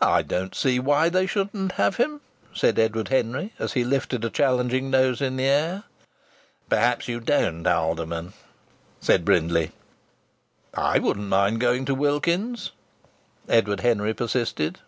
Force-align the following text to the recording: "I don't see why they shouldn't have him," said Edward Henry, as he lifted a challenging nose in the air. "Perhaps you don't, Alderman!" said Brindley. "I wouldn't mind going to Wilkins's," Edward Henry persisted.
"I 0.00 0.22
don't 0.22 0.54
see 0.54 0.78
why 0.78 1.10
they 1.10 1.26
shouldn't 1.26 1.72
have 1.72 1.96
him," 1.96 2.22
said 2.54 2.78
Edward 2.78 3.08
Henry, 3.08 3.52
as 3.58 3.74
he 3.74 3.84
lifted 3.84 4.24
a 4.24 4.30
challenging 4.30 4.88
nose 4.88 5.20
in 5.20 5.36
the 5.36 5.44
air. 5.44 5.82
"Perhaps 6.70 7.06
you 7.06 7.20
don't, 7.20 7.66
Alderman!" 7.66 8.32
said 9.02 9.26
Brindley. 9.26 9.72
"I 10.72 10.98
wouldn't 10.98 11.28
mind 11.28 11.60
going 11.60 11.84
to 11.84 11.94
Wilkins's," 11.94 12.70
Edward 13.46 13.80
Henry 13.80 14.14
persisted. 14.14 14.80